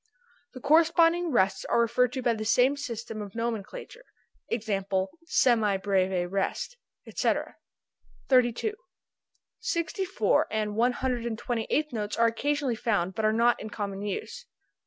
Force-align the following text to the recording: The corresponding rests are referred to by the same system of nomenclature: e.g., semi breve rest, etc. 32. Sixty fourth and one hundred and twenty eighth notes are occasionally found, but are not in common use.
The 0.55 0.59
corresponding 0.61 1.29
rests 1.29 1.63
are 1.65 1.79
referred 1.79 2.11
to 2.13 2.23
by 2.23 2.33
the 2.33 2.43
same 2.43 2.75
system 2.75 3.21
of 3.21 3.35
nomenclature: 3.35 4.03
e.g., 4.49 4.79
semi 5.25 5.77
breve 5.77 6.31
rest, 6.33 6.75
etc. 7.05 7.57
32. 8.27 8.73
Sixty 9.59 10.05
fourth 10.05 10.47
and 10.49 10.75
one 10.75 10.93
hundred 10.93 11.27
and 11.27 11.37
twenty 11.37 11.67
eighth 11.69 11.93
notes 11.93 12.17
are 12.17 12.25
occasionally 12.25 12.73
found, 12.73 13.13
but 13.13 13.25
are 13.25 13.31
not 13.31 13.61
in 13.61 13.69
common 13.69 14.01
use. 14.01 14.47